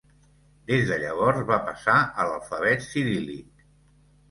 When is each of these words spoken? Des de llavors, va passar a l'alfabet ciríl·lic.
Des 0.71 0.85
de 0.91 0.97
llavors, 1.03 1.43
va 1.51 1.59
passar 1.67 1.99
a 2.01 2.27
l'alfabet 2.31 2.85
ciríl·lic. 2.89 3.65